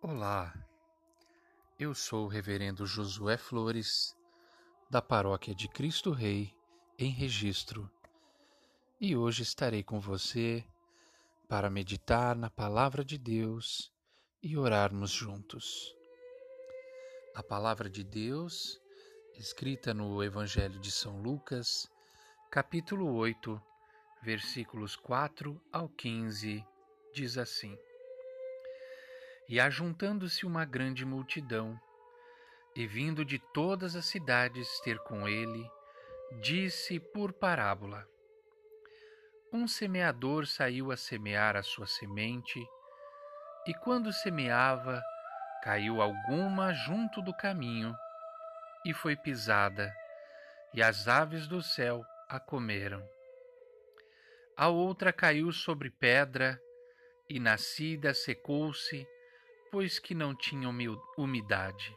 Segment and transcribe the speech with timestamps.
[0.00, 0.54] Olá,
[1.76, 4.16] eu sou o Reverendo Josué Flores,
[4.88, 6.54] da Paróquia de Cristo Rei,
[6.96, 7.90] em Registro,
[9.00, 10.64] e hoje estarei com você
[11.48, 13.92] para meditar na Palavra de Deus
[14.40, 15.92] e orarmos juntos.
[17.34, 18.80] A Palavra de Deus,
[19.36, 21.90] escrita no Evangelho de São Lucas,
[22.52, 23.60] capítulo 8,
[24.22, 26.64] versículos 4 ao 15,
[27.12, 27.76] diz assim.
[29.48, 31.80] E ajuntando-se uma grande multidão,
[32.76, 35.68] e vindo de todas as cidades ter com ele,
[36.40, 38.06] disse por parábola:
[39.50, 42.62] Um semeador saiu a semear a sua semente,
[43.66, 45.02] e quando semeava,
[45.62, 47.96] caiu alguma junto do caminho,
[48.84, 49.90] e foi pisada,
[50.74, 53.02] e as aves do céu a comeram.
[54.56, 56.60] A outra caiu sobre pedra,
[57.30, 59.06] e nascida secou-se,
[59.70, 60.68] pois que não tinha
[61.16, 61.96] umidade.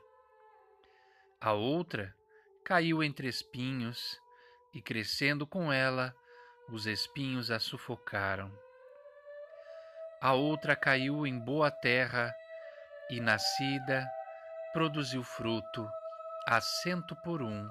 [1.39, 2.15] A outra
[2.63, 4.19] caiu entre espinhos,
[4.73, 6.15] e crescendo com ela,
[6.69, 8.51] os espinhos a sufocaram.
[10.21, 12.33] A outra caiu em boa terra,
[13.09, 14.07] e nascida,
[14.71, 15.89] produziu fruto,
[16.47, 17.67] a cento por um,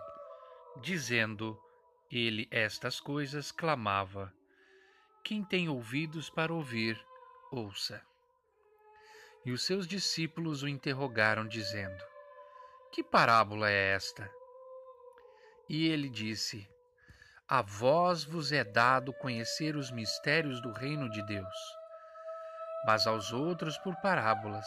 [0.82, 1.58] dizendo
[2.10, 4.32] ele estas coisas, clamava:
[5.24, 7.00] Quem tem ouvidos para ouvir,
[7.50, 8.09] ouça.
[9.44, 12.04] E os seus discípulos o interrogaram, dizendo:
[12.92, 14.30] Que parábola é esta?
[15.66, 16.68] E ele disse:
[17.48, 21.56] A vós vos é dado conhecer os mistérios do reino de Deus,
[22.84, 24.66] mas aos outros por parábolas,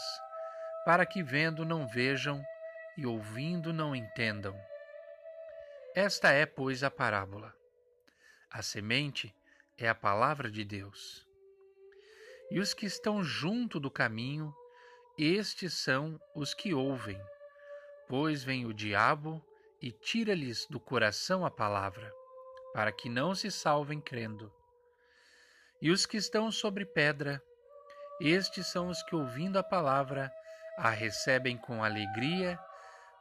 [0.84, 2.42] para que vendo não vejam
[2.96, 4.58] e ouvindo não entendam.
[5.94, 7.54] Esta é, pois, a parábola.
[8.50, 9.32] A semente
[9.78, 11.24] é a palavra de Deus.
[12.50, 14.54] E os que estão junto do caminho
[15.16, 17.20] estes são os que ouvem,
[18.08, 19.40] pois vem o diabo
[19.80, 22.12] e tira-lhes do coração a palavra,
[22.72, 24.52] para que não se salvem crendo.
[25.80, 27.42] E os que estão sobre pedra,
[28.20, 30.32] estes são os que, ouvindo a palavra,
[30.76, 32.58] a recebem com alegria,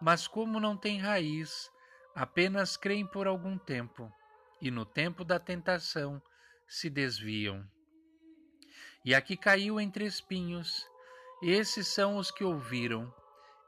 [0.02, 1.70] mas como não têm raiz,
[2.16, 4.12] apenas creem por algum tempo,
[4.60, 6.22] e no tempo da tentação
[6.68, 7.64] se desviam.
[9.06, 10.88] E aqui caiu entre espinhos,
[11.52, 13.14] esses são os que ouviram,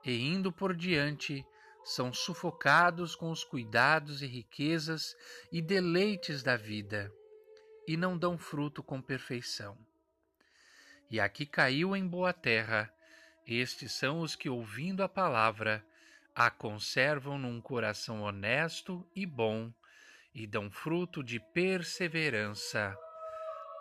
[0.04, 1.46] e indo por diante,
[1.84, 5.16] são sufocados com os cuidados e riquezas
[5.52, 7.12] e deleites da vida,
[7.88, 9.78] e não dão fruto com perfeição.
[11.12, 12.92] E aqui caiu em boa terra,
[13.46, 15.86] estes são os que, ouvindo a palavra,
[16.34, 19.72] a conservam num coração honesto e bom,
[20.34, 22.98] e dão fruto de perseverança.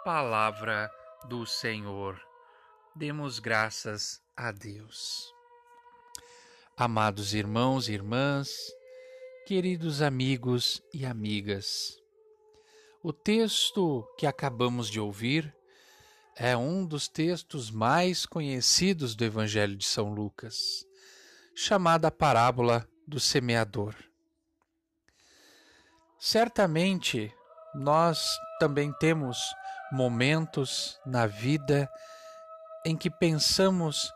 [0.04, 0.91] Palavra
[1.28, 2.34] do Senhor.
[2.97, 5.34] Demos graças a Deus.
[6.77, 8.49] Amados irmãos e irmãs,
[9.49, 12.00] queridos amigos e amigas,
[13.03, 15.53] o texto que acabamos de ouvir
[16.37, 20.87] é um dos textos mais conhecidos do Evangelho de São Lucas,
[21.53, 23.97] chamada parábola do semeador.
[26.16, 27.34] Certamente
[27.75, 29.37] nós também temos
[29.91, 31.91] momentos na vida
[32.84, 34.12] em que pensamos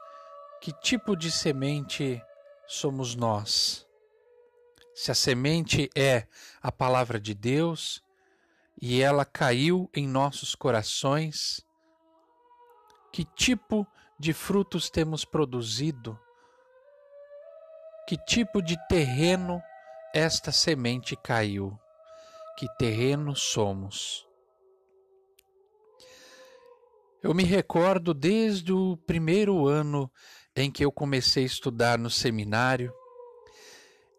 [0.60, 2.22] que tipo de semente
[2.66, 3.86] somos nós.
[4.94, 6.26] Se a semente é
[6.60, 8.02] a palavra de Deus
[8.80, 11.64] e ela caiu em nossos corações,
[13.12, 13.86] que tipo
[14.18, 16.18] de frutos temos produzido?
[18.06, 19.62] Que tipo de terreno
[20.14, 21.78] esta semente caiu?
[22.56, 24.27] Que terreno somos?
[27.28, 30.10] Eu me recordo desde o primeiro ano
[30.56, 32.90] em que eu comecei a estudar no seminário,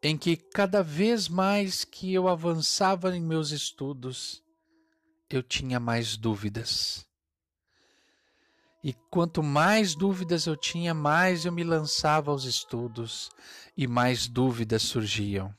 [0.03, 4.43] em que cada vez mais que eu avançava em meus estudos,
[5.27, 7.03] eu tinha mais dúvidas.
[8.83, 13.31] E quanto mais dúvidas eu tinha, mais eu me lançava aos estudos
[13.75, 15.51] e mais dúvidas surgiam.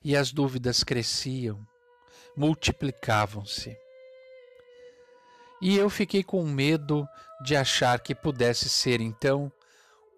[0.00, 1.58] E as dúvidas cresciam,
[2.36, 3.76] multiplicavam-se.
[5.60, 7.06] E eu fiquei com medo
[7.42, 9.50] de achar que pudesse ser então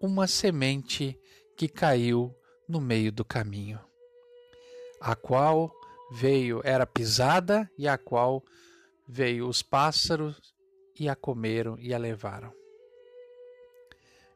[0.00, 1.18] uma semente
[1.56, 2.34] que caiu
[2.68, 3.80] no meio do caminho,
[5.00, 5.72] a qual
[6.10, 8.44] veio, era pisada e a qual
[9.06, 10.54] veio os pássaros
[10.98, 12.52] e a comeram e a levaram.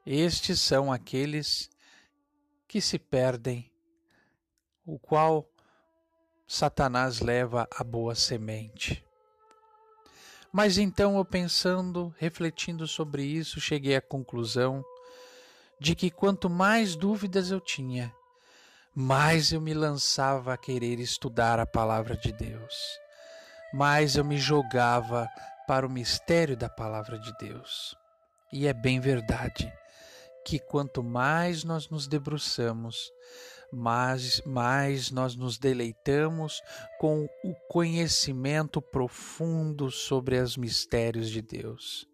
[0.05, 1.71] Estes são aqueles
[2.67, 3.71] que se perdem,
[4.85, 5.49] o qual
[6.47, 9.05] Satanás leva a boa semente.
[10.53, 14.85] Mas então eu pensando, refletindo sobre isso, cheguei à conclusão
[15.81, 18.15] de que quanto mais dúvidas eu tinha,
[18.95, 22.75] mais eu me lançava a querer estudar a palavra de Deus,
[23.73, 25.27] mais eu me jogava
[25.67, 27.97] para o mistério da palavra de Deus.
[28.53, 29.73] E é bem verdade
[30.45, 33.11] que quanto mais nós nos debruçamos,
[33.73, 36.61] mais, mais nós nos deleitamos
[37.01, 42.07] com o conhecimento profundo sobre os mistérios de Deus.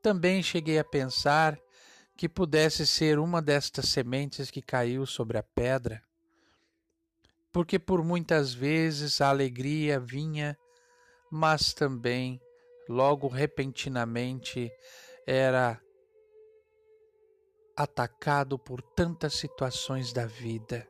[0.00, 1.58] Também cheguei a pensar
[2.16, 6.02] que pudesse ser uma destas sementes que caiu sobre a pedra,
[7.52, 10.56] porque por muitas vezes a alegria vinha,
[11.30, 12.40] mas também,
[12.88, 14.70] logo repentinamente,
[15.26, 15.80] era
[17.76, 20.86] atacado por tantas situações da vida,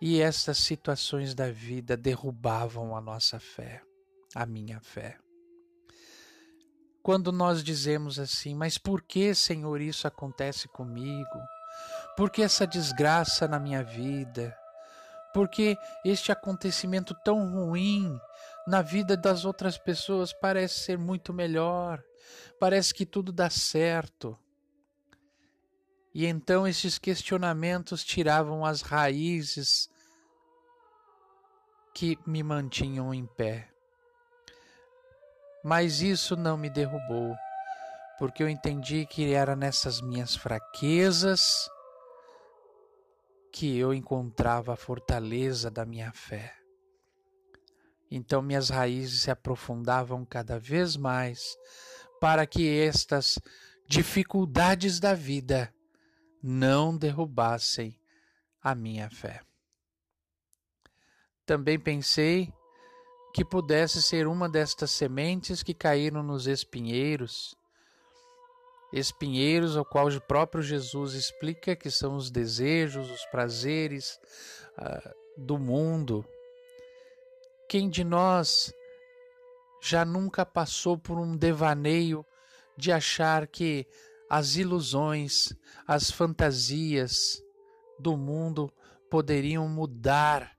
[0.00, 3.82] e essas situações da vida derrubavam a nossa fé,
[4.34, 5.18] a minha fé.
[7.02, 11.38] Quando nós dizemos assim, mas por que, Senhor, isso acontece comigo?
[12.16, 14.56] Por que essa desgraça na minha vida?
[15.32, 18.18] Por que este acontecimento tão ruim
[18.66, 22.02] na vida das outras pessoas parece ser muito melhor?
[22.60, 24.38] Parece que tudo dá certo.
[26.14, 29.88] E então esses questionamentos tiravam as raízes
[31.94, 33.68] que me mantinham em pé.
[35.64, 37.34] Mas isso não me derrubou,
[38.18, 41.70] porque eu entendi que era nessas minhas fraquezas
[43.52, 46.54] que eu encontrava a fortaleza da minha fé.
[48.10, 51.56] Então minhas raízes se aprofundavam cada vez mais
[52.20, 53.38] para que estas
[53.86, 55.72] dificuldades da vida
[56.42, 57.96] não derrubassem
[58.60, 59.42] a minha fé.
[61.46, 62.52] Também pensei
[63.32, 67.56] que pudesse ser uma destas sementes que caíram nos espinheiros,
[68.92, 74.20] espinheiros ao qual o próprio Jesus explica que são os desejos, os prazeres
[74.78, 76.24] uh, do mundo.
[77.68, 78.72] Quem de nós
[79.82, 82.24] já nunca passou por um devaneio
[82.76, 83.86] de achar que
[84.32, 85.52] as ilusões,
[85.86, 87.42] as fantasias
[88.00, 88.72] do mundo
[89.10, 90.56] poderiam mudar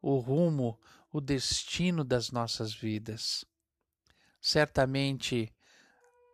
[0.00, 0.80] o rumo
[1.12, 3.44] o destino das nossas vidas.
[4.40, 5.54] Certamente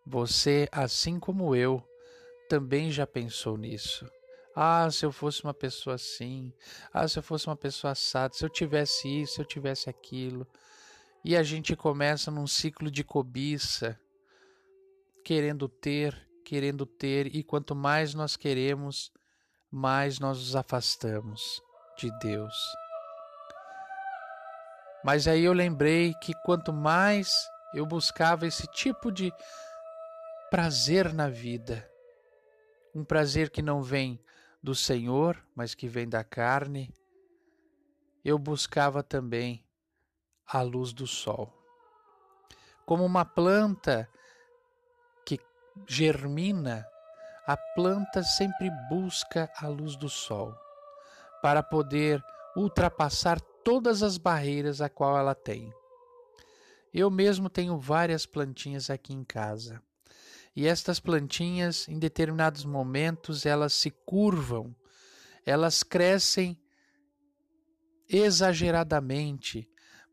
[0.06, 1.84] você, assim como eu,
[2.48, 4.08] também já pensou nisso.
[4.54, 6.52] Ah, se eu fosse uma pessoa assim,
[6.92, 10.46] ah, se eu fosse uma pessoa assada, se eu tivesse isso, se eu tivesse aquilo.
[11.24, 13.98] E a gente começa num ciclo de cobiça,
[15.24, 19.12] querendo ter, querendo ter, e quanto mais nós queremos,
[19.70, 21.62] mais nós nos afastamos
[21.96, 22.52] de Deus.
[25.04, 27.30] Mas aí eu lembrei que quanto mais
[27.72, 29.32] eu buscava esse tipo de
[30.50, 31.88] prazer na vida,
[32.92, 34.20] um prazer que não vem
[34.60, 36.92] do Senhor, mas que vem da carne,
[38.24, 39.64] eu buscava também
[40.44, 41.48] a luz do sol.
[42.84, 44.10] Como uma planta
[45.88, 46.86] germina,
[47.46, 50.54] a planta sempre busca a luz do sol
[51.42, 52.22] para poder
[52.56, 55.72] ultrapassar todas as barreiras a qual ela tem.
[56.92, 59.80] Eu mesmo tenho várias plantinhas aqui em casa.
[60.54, 64.74] E estas plantinhas, em determinados momentos, elas se curvam,
[65.46, 66.60] elas crescem
[68.08, 69.68] exageradamente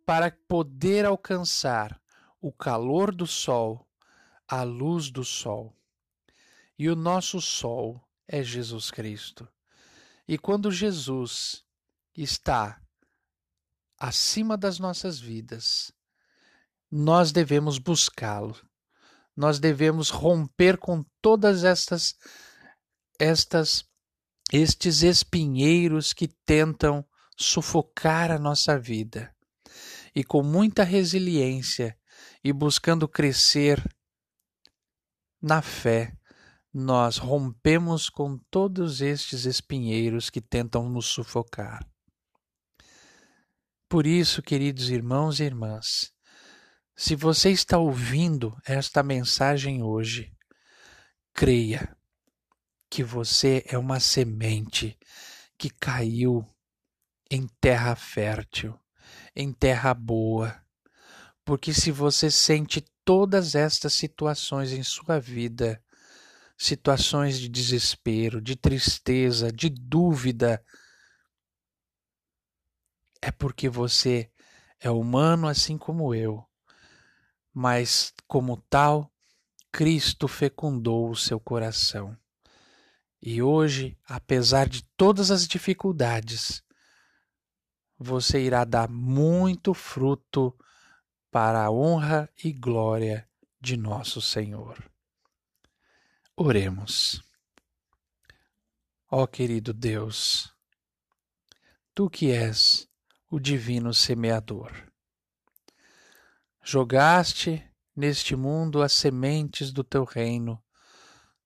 [0.06, 2.00] para poder alcançar
[2.40, 3.87] o calor do sol,
[4.48, 5.76] a luz do sol.
[6.78, 9.48] E o nosso sol é Jesus Cristo.
[10.28, 11.64] E quando Jesus
[12.16, 12.82] está
[13.98, 15.92] acima das nossas vidas,
[16.92, 18.56] nós devemos buscá-lo.
[19.36, 22.16] Nós devemos romper com todas estas
[23.20, 23.86] estas
[24.52, 29.34] estes espinheiros que tentam sufocar a nossa vida.
[30.16, 31.98] E com muita resiliência
[32.44, 33.84] e buscando crescer
[35.42, 36.16] na fé,
[36.74, 41.88] nós rompemos com todos estes espinheiros que tentam nos sufocar.
[43.90, 46.12] Por isso, queridos irmãos e irmãs,
[46.96, 50.34] se você está ouvindo esta mensagem hoje,
[51.34, 51.96] creia
[52.90, 54.98] que você é uma semente
[55.58, 56.46] que caiu
[57.30, 58.78] em terra fértil,
[59.36, 60.60] em terra boa.
[61.46, 65.82] Porque se você sente todas estas situações em sua vida,
[66.58, 70.62] situações de desespero, de tristeza, de dúvida,
[73.22, 74.30] é porque você
[74.78, 76.46] é humano assim como eu,
[77.54, 79.10] mas como tal,
[79.72, 82.14] Cristo fecundou o seu coração.
[83.22, 86.62] E hoje, apesar de todas as dificuldades,
[87.98, 90.54] você irá dar muito fruto
[91.32, 93.28] para a honra e glória
[93.60, 94.90] de nosso Senhor.
[96.36, 97.22] Oremos.
[99.10, 100.54] Ó querido Deus,
[101.96, 102.88] tu que és
[103.30, 104.72] o divino semeador,
[106.62, 107.64] jogaste
[107.96, 110.62] neste mundo as sementes do teu reino,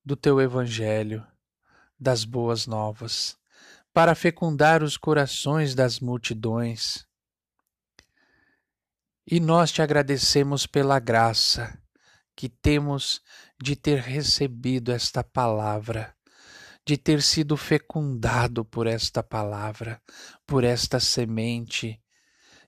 [0.04, 1.26] do teu evangelho,
[2.00, 3.38] das boas novas,
[3.94, 7.06] para fecundar os corações das multidões.
[9.32, 11.82] E nós te agradecemos pela graça
[12.36, 13.22] que temos
[13.64, 16.14] de ter recebido esta palavra,
[16.86, 20.02] de ter sido fecundado por esta palavra,
[20.46, 21.98] por esta semente,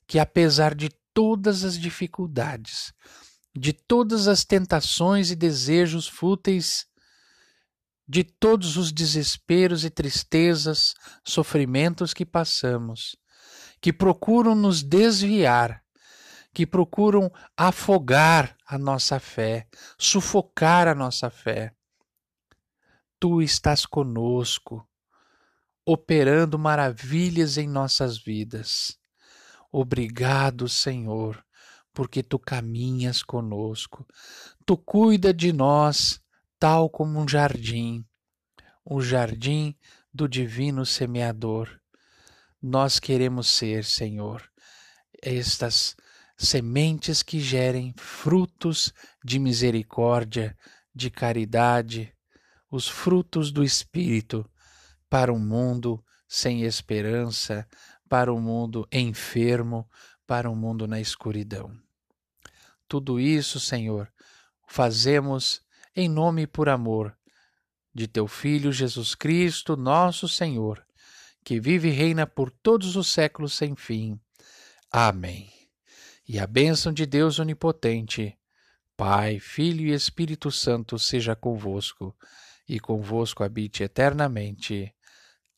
[0.08, 2.93] que apesar de todas as dificuldades,
[3.53, 6.86] de todas as tentações e desejos fúteis,
[8.08, 10.93] de todos os desesperos e tristezas,
[11.27, 13.17] sofrimentos que passamos,
[13.82, 15.82] que procuram nos desviar,
[16.53, 19.67] que procuram afogar a nossa fé,
[19.98, 21.74] sufocar a nossa fé.
[23.19, 24.88] Tu estás conosco,
[25.86, 29.00] operando maravilhas em nossas vidas.
[29.72, 31.43] Obrigado, Senhor,
[31.91, 34.05] porque tu caminhas conosco,
[34.65, 36.22] tu cuida de nós
[36.60, 38.05] tal como um jardim,
[38.86, 39.75] o jardim
[40.13, 41.81] do divino semeador.
[42.62, 44.50] Nós queremos ser, Senhor,
[45.22, 45.95] estas
[46.37, 50.57] sementes que gerem frutos de misericórdia,
[50.93, 52.13] de caridade,
[52.69, 54.49] os frutos do Espírito
[55.09, 57.67] para um mundo sem esperança,
[58.09, 59.87] para um mundo enfermo,
[60.25, 61.71] para um mundo na escuridão.
[62.87, 64.11] Tudo isso, Senhor,
[64.67, 65.61] fazemos
[65.95, 67.15] em nome e por amor
[67.93, 70.83] de teu Filho Jesus Cristo, nosso Senhor,
[71.43, 74.19] que vive e reina por todos os séculos sem fim.
[74.91, 75.62] Amém.
[76.33, 78.35] E a bênção de Deus Onipotente,
[78.97, 82.11] Pai, Filho e Espírito Santo seja convosco,
[82.67, 84.91] e convosco habite eternamente.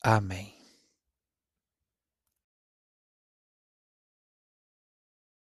[0.02, 0.55] Amém.